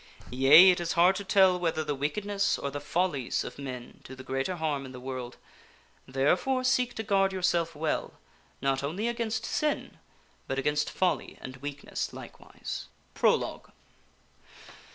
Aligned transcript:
Yea; 0.31 0.71
it 0.71 0.79
is 0.79 0.93
hard 0.93 1.15
to 1.15 1.23
tell 1.23 1.59
whether 1.59 1.83
the 1.83 1.93
wickedness 1.93 2.57
or 2.57 2.71
the 2.71 2.79
follies 2.81 3.43
of 3.43 3.59
men 3.59 3.99
do 4.03 4.15
the 4.15 4.23
greater 4.23 4.55
harm 4.55 4.83
in 4.83 4.93
the 4.93 4.99
world; 4.99 5.37
therefore 6.07 6.63
seek 6.63 6.95
to 6.95 7.03
guard 7.03 7.31
yourself 7.31 7.75
well, 7.75 8.13
not 8.63 8.81
only 8.81 9.07
against 9.07 9.45
sin, 9.45 9.99
but 10.47 10.57
against 10.57 10.89
folly 10.89 11.37
and 11.39 11.57
weak 11.57 11.83
ness 11.83 12.13
likewise. 12.13 12.87
Prologue. 13.13 13.69